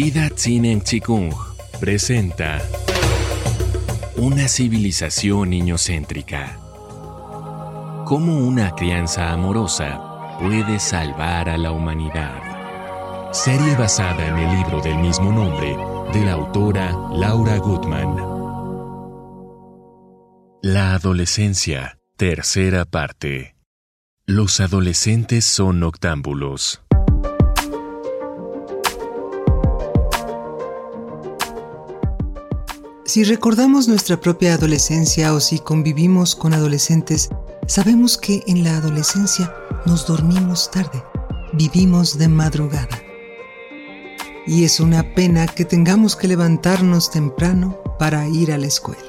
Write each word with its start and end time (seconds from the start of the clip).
Vida 0.00 0.30
Tsinen 0.30 0.80
Chikung 0.80 1.34
presenta 1.80 2.62
Una 4.16 4.46
civilización 4.46 5.50
niñocéntrica. 5.50 6.56
Cómo 8.06 8.46
una 8.46 8.76
crianza 8.76 9.32
amorosa 9.32 10.38
puede 10.38 10.78
salvar 10.78 11.48
a 11.48 11.58
la 11.58 11.72
humanidad. 11.72 13.32
Serie 13.32 13.74
basada 13.74 14.24
en 14.28 14.36
el 14.36 14.58
libro 14.58 14.80
del 14.80 14.98
mismo 14.98 15.32
nombre 15.32 15.76
de 16.12 16.24
la 16.24 16.34
autora 16.34 16.96
Laura 17.12 17.58
Gutman. 17.58 18.14
La 20.62 20.94
adolescencia, 20.94 21.98
tercera 22.16 22.84
parte. 22.84 23.56
Los 24.26 24.60
adolescentes 24.60 25.44
son 25.44 25.80
noctámbulos. 25.80 26.82
Si 33.08 33.24
recordamos 33.24 33.88
nuestra 33.88 34.20
propia 34.20 34.52
adolescencia 34.52 35.32
o 35.32 35.40
si 35.40 35.60
convivimos 35.60 36.36
con 36.36 36.52
adolescentes, 36.52 37.30
sabemos 37.66 38.18
que 38.18 38.42
en 38.46 38.64
la 38.64 38.76
adolescencia 38.76 39.50
nos 39.86 40.06
dormimos 40.06 40.70
tarde, 40.70 41.02
vivimos 41.54 42.18
de 42.18 42.28
madrugada. 42.28 43.00
Y 44.46 44.64
es 44.64 44.78
una 44.78 45.14
pena 45.14 45.46
que 45.46 45.64
tengamos 45.64 46.16
que 46.16 46.28
levantarnos 46.28 47.10
temprano 47.10 47.78
para 47.98 48.28
ir 48.28 48.52
a 48.52 48.58
la 48.58 48.66
escuela. 48.66 49.00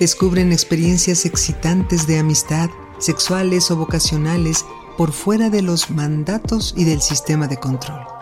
Descubren 0.00 0.50
experiencias 0.50 1.26
excitantes 1.26 2.06
de 2.06 2.18
amistad, 2.18 2.70
sexuales 3.00 3.70
o 3.70 3.76
vocacionales 3.76 4.64
por 4.96 5.12
fuera 5.12 5.50
de 5.50 5.60
los 5.60 5.90
mandatos 5.90 6.72
y 6.74 6.84
del 6.84 7.02
sistema 7.02 7.48
de 7.48 7.58
control. 7.58 8.21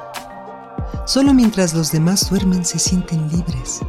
Solo 1.06 1.34
mientras 1.34 1.75
los 1.75 1.91
demás 1.91 2.31
duermen 2.31 2.65
se 2.65 2.79
sienten 2.79 3.29
libres. 3.31 3.81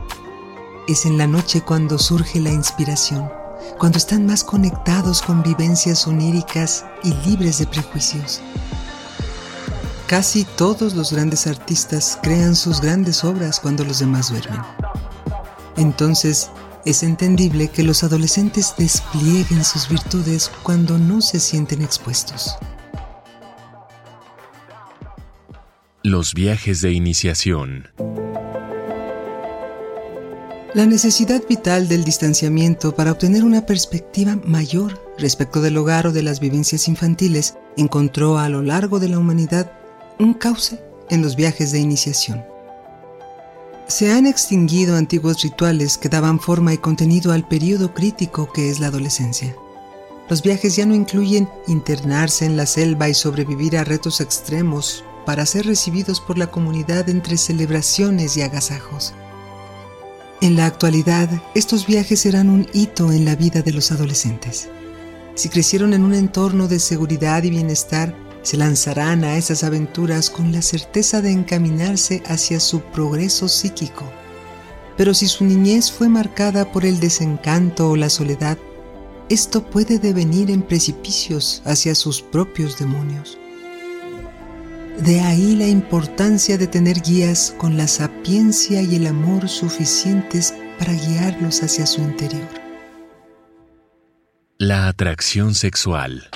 Es 0.87 1.05
en 1.05 1.17
la 1.17 1.27
noche 1.27 1.61
cuando 1.61 1.99
surge 1.99 2.39
la 2.39 2.51
inspiración, 2.51 3.29
cuando 3.77 3.97
están 3.97 4.25
más 4.25 4.43
conectados 4.43 5.21
con 5.21 5.43
vivencias 5.43 6.07
oníricas 6.07 6.85
y 7.03 7.13
libres 7.27 7.59
de 7.59 7.67
prejuicios. 7.67 8.41
Casi 10.07 10.43
todos 10.43 10.95
los 10.95 11.13
grandes 11.13 11.47
artistas 11.47 12.17
crean 12.21 12.55
sus 12.55 12.81
grandes 12.81 13.23
obras 13.23 13.59
cuando 13.59 13.83
los 13.83 13.99
demás 13.99 14.29
duermen. 14.29 14.61
Entonces, 15.77 16.49
es 16.83 17.03
entendible 17.03 17.69
que 17.69 17.83
los 17.83 18.03
adolescentes 18.03 18.73
desplieguen 18.77 19.63
sus 19.63 19.87
virtudes 19.87 20.51
cuando 20.63 20.97
no 20.97 21.21
se 21.21 21.39
sienten 21.39 21.81
expuestos. 21.81 22.57
Los 26.11 26.33
viajes 26.33 26.81
de 26.81 26.91
iniciación. 26.91 27.87
La 30.73 30.85
necesidad 30.85 31.41
vital 31.47 31.87
del 31.87 32.03
distanciamiento 32.03 32.93
para 32.93 33.13
obtener 33.13 33.45
una 33.45 33.65
perspectiva 33.65 34.37
mayor 34.43 35.01
respecto 35.17 35.61
del 35.61 35.77
hogar 35.77 36.07
o 36.07 36.11
de 36.11 36.21
las 36.21 36.41
vivencias 36.41 36.89
infantiles 36.89 37.55
encontró 37.77 38.39
a 38.39 38.49
lo 38.49 38.61
largo 38.61 38.99
de 38.99 39.07
la 39.07 39.19
humanidad 39.19 39.71
un 40.19 40.33
cauce 40.33 40.83
en 41.09 41.21
los 41.21 41.37
viajes 41.37 41.71
de 41.71 41.79
iniciación. 41.79 42.43
Se 43.87 44.11
han 44.11 44.27
extinguido 44.27 44.97
antiguos 44.97 45.41
rituales 45.41 45.97
que 45.97 46.09
daban 46.09 46.41
forma 46.41 46.73
y 46.73 46.77
contenido 46.77 47.31
al 47.31 47.47
periodo 47.47 47.93
crítico 47.93 48.51
que 48.51 48.69
es 48.69 48.81
la 48.81 48.87
adolescencia. 48.87 49.55
Los 50.29 50.41
viajes 50.43 50.75
ya 50.75 50.85
no 50.85 50.93
incluyen 50.93 51.47
internarse 51.67 52.45
en 52.45 52.57
la 52.57 52.65
selva 52.65 53.07
y 53.07 53.13
sobrevivir 53.13 53.77
a 53.77 53.85
retos 53.85 54.19
extremos 54.19 55.05
para 55.25 55.45
ser 55.45 55.65
recibidos 55.65 56.19
por 56.19 56.37
la 56.37 56.47
comunidad 56.47 57.09
entre 57.09 57.37
celebraciones 57.37 58.37
y 58.37 58.41
agasajos. 58.41 59.13
En 60.41 60.55
la 60.55 60.65
actualidad, 60.65 61.29
estos 61.53 61.85
viajes 61.85 62.21
serán 62.21 62.49
un 62.49 62.67
hito 62.73 63.11
en 63.11 63.25
la 63.25 63.35
vida 63.35 63.61
de 63.61 63.73
los 63.73 63.91
adolescentes. 63.91 64.69
Si 65.35 65.49
crecieron 65.49 65.93
en 65.93 66.03
un 66.03 66.13
entorno 66.13 66.67
de 66.67 66.79
seguridad 66.79 67.43
y 67.43 67.51
bienestar, 67.51 68.15
se 68.41 68.57
lanzarán 68.57 69.23
a 69.23 69.37
esas 69.37 69.63
aventuras 69.63 70.29
con 70.29 70.51
la 70.51 70.61
certeza 70.61 71.21
de 71.21 71.31
encaminarse 71.31 72.23
hacia 72.25 72.59
su 72.59 72.81
progreso 72.81 73.47
psíquico. 73.47 74.03
Pero 74.97 75.13
si 75.13 75.27
su 75.27 75.45
niñez 75.45 75.91
fue 75.91 76.09
marcada 76.09 76.71
por 76.71 76.85
el 76.85 76.99
desencanto 76.99 77.89
o 77.89 77.95
la 77.95 78.09
soledad, 78.09 78.57
esto 79.29 79.63
puede 79.63 79.99
devenir 79.99 80.51
en 80.51 80.61
precipicios 80.61 81.61
hacia 81.65 81.95
sus 81.95 82.21
propios 82.21 82.77
demonios. 82.77 83.37
De 84.99 85.19
ahí 85.21 85.55
la 85.55 85.67
importancia 85.67 86.57
de 86.57 86.67
tener 86.67 87.01
guías 87.01 87.55
con 87.57 87.75
la 87.75 87.87
sapiencia 87.87 88.81
y 88.81 88.95
el 88.95 89.07
amor 89.07 89.49
suficientes 89.49 90.53
para 90.77 90.93
guiarlos 90.93 91.63
hacia 91.63 91.85
su 91.85 92.01
interior. 92.01 92.47
La 94.57 94.87
atracción 94.87 95.55
sexual. 95.55 96.29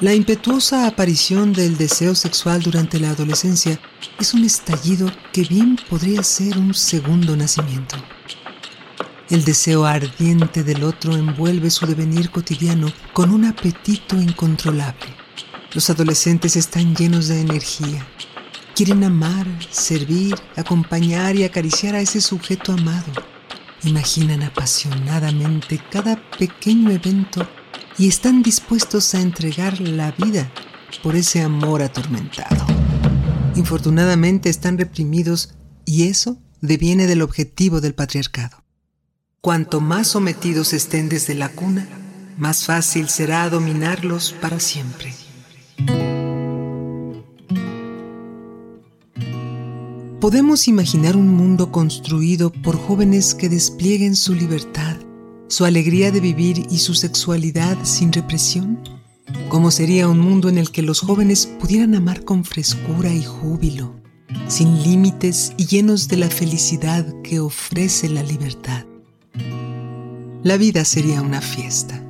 La 0.00 0.14
impetuosa 0.14 0.86
aparición 0.86 1.52
del 1.52 1.76
deseo 1.76 2.14
sexual 2.14 2.62
durante 2.62 3.00
la 3.00 3.10
adolescencia 3.10 3.80
es 4.20 4.32
un 4.32 4.44
estallido 4.44 5.10
que 5.32 5.42
bien 5.42 5.76
podría 5.90 6.22
ser 6.22 6.56
un 6.56 6.72
segundo 6.72 7.36
nacimiento. 7.36 7.96
El 9.30 9.44
deseo 9.44 9.84
ardiente 9.84 10.64
del 10.64 10.84
otro 10.84 11.14
envuelve 11.14 11.68
su 11.68 11.86
devenir 11.86 12.30
cotidiano 12.30 12.90
con 13.12 13.30
un 13.30 13.44
apetito 13.44 14.16
incontrolable. 14.16 15.14
Los 15.74 15.90
adolescentes 15.90 16.56
están 16.56 16.96
llenos 16.96 17.28
de 17.28 17.42
energía. 17.42 18.06
Quieren 18.74 19.04
amar, 19.04 19.46
servir, 19.70 20.34
acompañar 20.56 21.36
y 21.36 21.44
acariciar 21.44 21.94
a 21.94 22.00
ese 22.00 22.22
sujeto 22.22 22.72
amado. 22.72 23.12
Imaginan 23.84 24.44
apasionadamente 24.44 25.78
cada 25.90 26.16
pequeño 26.38 26.90
evento 26.90 27.46
y 27.98 28.08
están 28.08 28.42
dispuestos 28.42 29.14
a 29.14 29.20
entregar 29.20 29.78
la 29.78 30.10
vida 30.12 30.50
por 31.02 31.16
ese 31.16 31.42
amor 31.42 31.82
atormentado. 31.82 32.64
Infortunadamente 33.56 34.48
están 34.48 34.78
reprimidos 34.78 35.54
y 35.84 36.04
eso 36.04 36.38
deviene 36.62 37.06
del 37.06 37.20
objetivo 37.20 37.82
del 37.82 37.94
patriarcado. 37.94 38.67
Cuanto 39.40 39.80
más 39.80 40.08
sometidos 40.08 40.72
estén 40.72 41.08
desde 41.08 41.36
la 41.36 41.48
cuna, 41.48 41.88
más 42.38 42.64
fácil 42.64 43.08
será 43.08 43.48
dominarlos 43.48 44.32
para 44.32 44.58
siempre. 44.58 45.14
Podemos 50.20 50.66
imaginar 50.66 51.16
un 51.16 51.28
mundo 51.28 51.70
construido 51.70 52.50
por 52.50 52.76
jóvenes 52.76 53.36
que 53.36 53.48
desplieguen 53.48 54.16
su 54.16 54.34
libertad, 54.34 54.96
su 55.46 55.64
alegría 55.64 56.10
de 56.10 56.18
vivir 56.18 56.66
y 56.68 56.78
su 56.78 56.94
sexualidad 56.94 57.78
sin 57.84 58.12
represión. 58.12 58.80
¿Cómo 59.48 59.70
sería 59.70 60.08
un 60.08 60.18
mundo 60.18 60.48
en 60.48 60.58
el 60.58 60.72
que 60.72 60.82
los 60.82 60.98
jóvenes 60.98 61.46
pudieran 61.46 61.94
amar 61.94 62.24
con 62.24 62.44
frescura 62.44 63.12
y 63.12 63.22
júbilo, 63.22 63.94
sin 64.48 64.82
límites 64.82 65.52
y 65.56 65.66
llenos 65.66 66.08
de 66.08 66.16
la 66.16 66.28
felicidad 66.28 67.06
que 67.22 67.38
ofrece 67.38 68.08
la 68.08 68.24
libertad? 68.24 68.84
La 70.44 70.56
vida 70.56 70.84
sería 70.84 71.20
una 71.20 71.40
fiesta. 71.40 72.00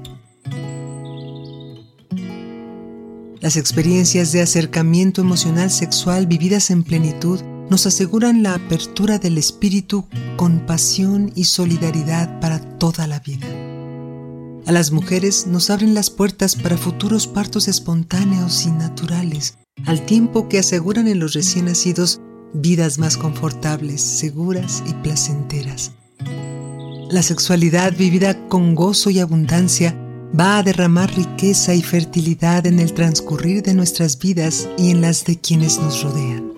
Las 3.41 3.57
experiencias 3.57 4.33
de 4.33 4.43
acercamiento 4.43 5.23
emocional 5.23 5.71
sexual 5.71 6.27
vividas 6.27 6.71
en 6.71 6.83
plenitud 6.83 7.41
nos 7.71 7.87
aseguran 7.87 8.43
la 8.43 8.55
apertura 8.55 9.19
del 9.19 9.39
espíritu 9.39 10.07
con 10.37 10.67
pasión 10.67 11.33
y 11.37 11.45
solidaridad 11.45 12.39
para 12.41 12.61
toda 12.79 13.07
la 13.07 13.21
vida. 13.21 13.47
A 14.67 14.73
las 14.73 14.93
mujeres 14.93 15.47
nos 15.47 15.71
abren 15.71 15.95
las 15.95 16.11
puertas 16.11 16.55
para 16.55 16.77
futuros 16.77 17.27
partos 17.27 17.67
espontáneos 17.67 18.67
y 18.67 18.73
naturales, 18.73 19.57
al 19.87 20.05
tiempo 20.05 20.51
que 20.51 20.59
aseguran 20.59 21.09
en 21.09 21.19
los 21.19 21.33
recién 21.33 21.65
nacidos 21.65 22.21
vidas 22.53 22.99
más 22.99 23.17
confortables, 23.17 24.03
seguras 24.03 24.83
y 24.87 24.93
placenteras. 24.93 25.93
La 27.11 27.23
sexualidad 27.23 27.97
vivida 27.97 28.49
con 28.49 28.75
gozo 28.75 29.09
y 29.09 29.19
abundancia 29.19 29.97
va 30.39 30.59
a 30.59 30.63
derramar 30.63 31.11
riqueza 31.17 31.75
y 31.75 31.81
fertilidad 31.81 32.67
en 32.67 32.79
el 32.81 32.93
transcurrir 32.93 33.63
de 33.63 33.73
nuestras 33.73 34.19
vidas 34.19 34.69
y 34.77 34.91
en 34.91 35.01
las 35.01 35.25
de 35.25 35.41
quienes 35.41 35.79
nos 35.79 36.03
rodean. 36.03 36.53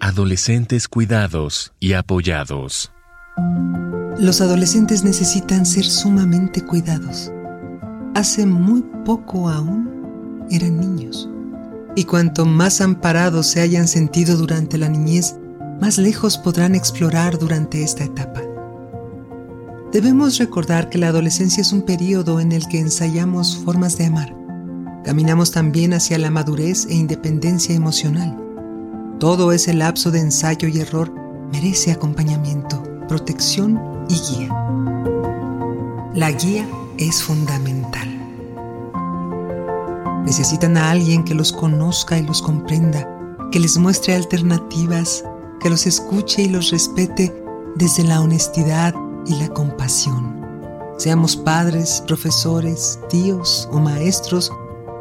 Adolescentes 0.00 0.88
cuidados 0.88 1.72
y 1.78 1.92
apoyados. 1.92 2.90
Los 4.18 4.40
adolescentes 4.40 5.04
necesitan 5.04 5.64
ser 5.66 5.84
sumamente 5.84 6.62
cuidados. 6.62 7.30
Hace 8.16 8.44
muy 8.44 8.82
poco 9.04 9.48
aún 9.48 10.46
eran 10.50 10.80
niños. 10.80 11.28
Y 11.94 12.04
cuanto 12.04 12.44
más 12.44 12.80
amparados 12.80 13.46
se 13.46 13.60
hayan 13.60 13.86
sentido 13.86 14.36
durante 14.36 14.78
la 14.78 14.88
niñez, 14.88 15.36
más 15.80 15.98
lejos 15.98 16.38
podrán 16.38 16.74
explorar 16.74 17.38
durante 17.38 17.82
esta 17.82 18.04
etapa. 18.04 18.42
Debemos 19.92 20.38
recordar 20.38 20.90
que 20.90 20.98
la 20.98 21.08
adolescencia 21.08 21.60
es 21.60 21.72
un 21.72 21.82
periodo 21.82 22.40
en 22.40 22.52
el 22.52 22.66
que 22.68 22.80
ensayamos 22.80 23.58
formas 23.58 23.96
de 23.96 24.06
amar. 24.06 24.36
Caminamos 25.04 25.52
también 25.52 25.94
hacia 25.94 26.18
la 26.18 26.30
madurez 26.30 26.86
e 26.86 26.94
independencia 26.94 27.74
emocional. 27.74 28.36
Todo 29.20 29.52
ese 29.52 29.72
lapso 29.72 30.10
de 30.10 30.20
ensayo 30.20 30.68
y 30.68 30.80
error 30.80 31.14
merece 31.52 31.92
acompañamiento, 31.92 32.82
protección 33.08 33.80
y 34.08 34.14
guía. 34.14 34.48
La 36.14 36.32
guía 36.32 36.66
es 36.98 37.22
fundamental. 37.22 38.08
Necesitan 40.24 40.76
a 40.76 40.90
alguien 40.90 41.22
que 41.22 41.34
los 41.34 41.52
conozca 41.52 42.18
y 42.18 42.22
los 42.26 42.42
comprenda, 42.42 43.08
que 43.52 43.60
les 43.60 43.78
muestre 43.78 44.14
alternativas, 44.14 45.24
que 45.60 45.70
los 45.70 45.86
escuche 45.86 46.42
y 46.42 46.48
los 46.48 46.70
respete 46.70 47.34
desde 47.76 48.04
la 48.04 48.20
honestidad 48.20 48.94
y 49.26 49.36
la 49.36 49.48
compasión. 49.48 50.36
Seamos 50.98 51.36
padres, 51.36 52.02
profesores, 52.06 52.98
tíos 53.08 53.68
o 53.70 53.78
maestros, 53.78 54.50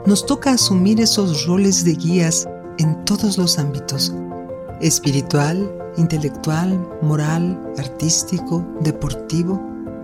nos 0.06 0.26
toca 0.26 0.52
asumir 0.52 1.00
esos 1.00 1.46
roles 1.46 1.84
de 1.84 1.94
guías 1.94 2.48
en 2.78 3.06
todos 3.06 3.38
los 3.38 3.58
ámbitos, 3.58 4.14
espiritual, 4.82 5.72
intelectual, 5.98 6.78
moral, 7.02 7.60
artístico, 7.78 8.66
deportivo. 8.82 9.62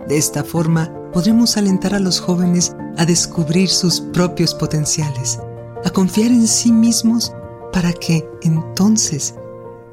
De 0.08 0.18
esta 0.18 0.44
forma 0.44 0.92
podremos 1.12 1.58
alentar 1.58 1.94
a 1.94 2.00
los 2.00 2.20
jóvenes 2.20 2.76
a 2.98 3.06
descubrir 3.06 3.70
sus 3.70 4.02
propios 4.02 4.56
potenciales, 4.56 5.40
a 5.84 5.90
confiar 5.90 6.32
en 6.32 6.48
sí 6.48 6.72
mismos 6.72 7.34
para 7.74 7.92
que 7.94 8.28
entonces 8.42 9.36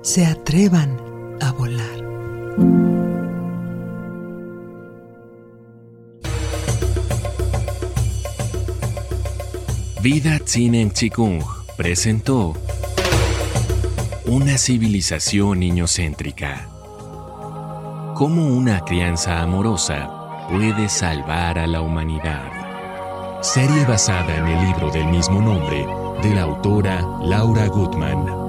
se 0.09 0.25
atrevan 0.25 0.97
a 1.43 1.53
volar. 1.53 1.99
Vida 10.01 10.39
Tsinen 10.39 10.93
Chikung 10.93 11.43
presentó 11.77 12.55
una 14.25 14.57
civilización 14.57 15.61
niñocéntrica. 15.61 16.71
Cómo 18.15 18.47
una 18.47 18.87
crianza 18.87 19.43
amorosa 19.43 20.49
puede 20.49 20.89
salvar 20.89 21.59
a 21.59 21.67
la 21.67 21.83
humanidad. 21.83 23.43
Serie 23.43 23.85
basada 23.85 24.39
en 24.39 24.47
el 24.47 24.69
libro 24.69 24.91
del 24.91 25.09
mismo 25.09 25.43
nombre 25.43 25.87
de 26.23 26.35
la 26.35 26.43
autora 26.45 27.07
Laura 27.23 27.67
Gutman. 27.67 28.48